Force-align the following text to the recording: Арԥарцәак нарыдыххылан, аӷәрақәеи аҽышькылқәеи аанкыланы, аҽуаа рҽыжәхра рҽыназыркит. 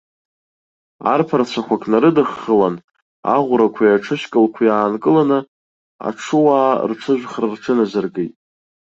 Арԥарцәак 1.11 1.81
нарыдыххылан, 1.91 2.75
аӷәрақәеи 3.33 3.95
аҽышькылқәеи 3.95 4.71
аанкыланы, 4.75 5.39
аҽуаа 6.07 6.71
рҽыжәхра 6.89 7.47
рҽыназыркит. 7.53 8.33